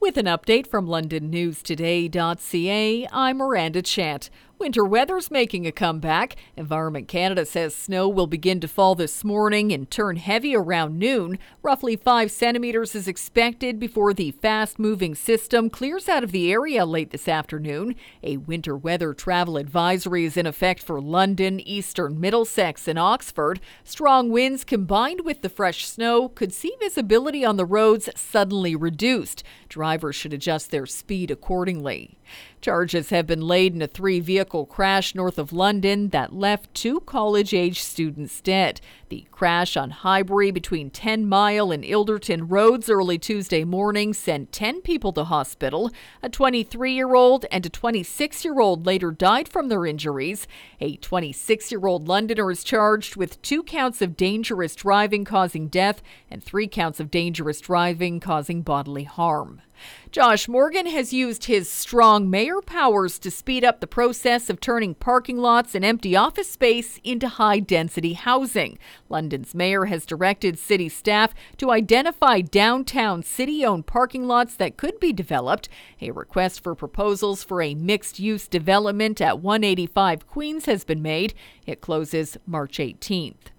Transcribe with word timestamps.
With 0.00 0.16
an 0.16 0.24
update 0.24 0.66
from 0.66 0.86
LondonNewsToday.ca, 0.86 3.08
I'm 3.12 3.36
Miranda 3.36 3.82
Chant. 3.82 4.30
Winter 4.60 4.84
weather's 4.84 5.30
making 5.30 5.66
a 5.66 5.72
comeback. 5.72 6.36
Environment 6.54 7.08
Canada 7.08 7.46
says 7.46 7.74
snow 7.74 8.06
will 8.06 8.26
begin 8.26 8.60
to 8.60 8.68
fall 8.68 8.94
this 8.94 9.24
morning 9.24 9.72
and 9.72 9.90
turn 9.90 10.16
heavy 10.16 10.54
around 10.54 10.98
noon. 10.98 11.38
Roughly 11.62 11.96
5 11.96 12.30
centimeters 12.30 12.94
is 12.94 13.08
expected 13.08 13.80
before 13.80 14.12
the 14.12 14.32
fast 14.32 14.78
moving 14.78 15.14
system 15.14 15.70
clears 15.70 16.10
out 16.10 16.22
of 16.22 16.30
the 16.30 16.52
area 16.52 16.84
late 16.84 17.10
this 17.10 17.26
afternoon. 17.26 17.94
A 18.22 18.36
winter 18.36 18.76
weather 18.76 19.14
travel 19.14 19.56
advisory 19.56 20.26
is 20.26 20.36
in 20.36 20.44
effect 20.44 20.82
for 20.82 21.00
London, 21.00 21.58
eastern 21.66 22.20
Middlesex, 22.20 22.86
and 22.86 22.98
Oxford. 22.98 23.60
Strong 23.82 24.28
winds 24.28 24.64
combined 24.64 25.22
with 25.24 25.40
the 25.40 25.48
fresh 25.48 25.86
snow 25.88 26.28
could 26.28 26.52
see 26.52 26.76
visibility 26.78 27.46
on 27.46 27.56
the 27.56 27.64
roads 27.64 28.10
suddenly 28.14 28.76
reduced. 28.76 29.42
Drivers 29.70 30.16
should 30.16 30.34
adjust 30.34 30.70
their 30.70 30.84
speed 30.84 31.30
accordingly. 31.30 32.18
Charges 32.60 33.08
have 33.08 33.26
been 33.26 33.40
laid 33.40 33.74
in 33.74 33.80
a 33.80 33.86
three 33.86 34.20
vehicle 34.20 34.49
crash 34.50 35.14
north 35.14 35.38
of 35.38 35.52
London 35.52 36.08
that 36.08 36.34
left 36.34 36.74
two 36.74 37.00
college 37.00 37.54
age 37.54 37.80
students 37.80 38.40
dead. 38.40 38.80
The 39.08 39.24
crash 39.30 39.76
on 39.76 39.90
Highbury 39.90 40.50
between 40.50 40.90
10 40.90 41.26
Mile 41.26 41.70
and 41.70 41.84
Ilderton 41.84 42.46
Roads 42.48 42.90
early 42.90 43.16
Tuesday 43.16 43.64
morning 43.64 44.12
sent 44.12 44.52
10 44.52 44.82
people 44.82 45.12
to 45.12 45.24
hospital. 45.24 45.90
A 46.22 46.28
23 46.28 46.92
year 46.92 47.14
old 47.14 47.46
and 47.52 47.64
a 47.64 47.70
26 47.70 48.44
year 48.44 48.60
old 48.60 48.86
later 48.86 49.12
died 49.12 49.48
from 49.48 49.68
their 49.68 49.86
injuries. 49.86 50.48
A 50.80 50.96
26 50.96 51.70
year 51.70 51.86
old 51.86 52.08
Londoner 52.08 52.50
is 52.50 52.64
charged 52.64 53.16
with 53.16 53.40
two 53.42 53.62
counts 53.62 54.02
of 54.02 54.16
dangerous 54.16 54.74
driving 54.74 55.24
causing 55.24 55.68
death 55.68 56.02
and 56.28 56.42
three 56.42 56.66
counts 56.66 56.98
of 56.98 57.10
dangerous 57.10 57.60
driving 57.60 58.18
causing 58.18 58.62
bodily 58.62 59.04
harm. 59.04 59.62
Josh 60.10 60.48
Morgan 60.48 60.86
has 60.86 61.12
used 61.12 61.44
his 61.44 61.68
strong 61.68 62.28
mayor 62.28 62.60
powers 62.60 63.18
to 63.20 63.30
speed 63.30 63.64
up 63.64 63.80
the 63.80 63.86
process 63.86 64.50
of 64.50 64.60
turning 64.60 64.94
parking 64.94 65.38
lots 65.38 65.74
and 65.74 65.84
empty 65.84 66.16
office 66.16 66.50
space 66.50 66.98
into 67.04 67.28
high 67.28 67.60
density 67.60 68.14
housing. 68.14 68.78
London's 69.08 69.54
mayor 69.54 69.84
has 69.84 70.04
directed 70.04 70.58
city 70.58 70.88
staff 70.88 71.32
to 71.58 71.70
identify 71.70 72.40
downtown 72.40 73.22
city 73.22 73.64
owned 73.64 73.86
parking 73.86 74.26
lots 74.26 74.56
that 74.56 74.76
could 74.76 74.98
be 74.98 75.12
developed. 75.12 75.68
A 76.00 76.10
request 76.10 76.62
for 76.62 76.74
proposals 76.74 77.44
for 77.44 77.62
a 77.62 77.74
mixed 77.74 78.18
use 78.18 78.48
development 78.48 79.20
at 79.20 79.38
185 79.38 80.26
Queens 80.26 80.66
has 80.66 80.84
been 80.84 81.02
made. 81.02 81.34
It 81.66 81.80
closes 81.80 82.36
March 82.46 82.78
18th. 82.78 83.50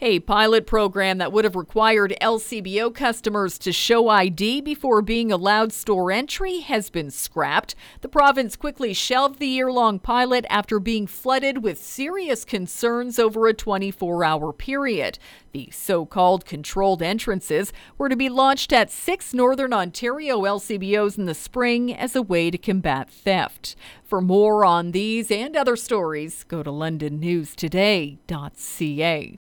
A 0.00 0.20
pilot 0.20 0.66
program 0.66 1.18
that 1.18 1.32
would 1.32 1.44
have 1.44 1.56
required 1.56 2.16
LCBO 2.20 2.94
customers 2.94 3.58
to 3.58 3.72
show 3.72 4.08
ID 4.08 4.60
before 4.60 5.02
being 5.02 5.30
allowed 5.30 5.72
store 5.72 6.10
entry 6.10 6.60
has 6.60 6.90
been 6.90 7.10
scrapped. 7.10 7.74
The 8.00 8.08
province 8.08 8.56
quickly 8.56 8.94
shelved 8.94 9.38
the 9.38 9.46
year 9.46 9.70
long 9.70 9.98
pilot 9.98 10.46
after 10.48 10.78
being 10.78 11.06
flooded 11.06 11.62
with 11.62 11.82
serious 11.82 12.44
concerns 12.44 13.18
over 13.18 13.46
a 13.46 13.54
24 13.54 14.24
hour 14.24 14.52
period. 14.52 15.18
The 15.52 15.70
so 15.72 16.06
called 16.06 16.44
controlled 16.44 17.02
entrances 17.02 17.72
were 17.98 18.08
to 18.08 18.16
be 18.16 18.28
launched 18.28 18.72
at 18.72 18.90
six 18.90 19.34
Northern 19.34 19.72
Ontario 19.72 20.42
LCBOs 20.42 21.18
in 21.18 21.26
the 21.26 21.34
spring 21.34 21.94
as 21.94 22.16
a 22.16 22.22
way 22.22 22.50
to 22.50 22.58
combat 22.58 23.10
theft. 23.10 23.76
For 24.04 24.20
more 24.20 24.64
on 24.64 24.92
these 24.92 25.30
and 25.30 25.56
other 25.56 25.76
stories, 25.76 26.44
go 26.44 26.62
to 26.62 26.70
londonnewstoday.ca. 26.70 29.38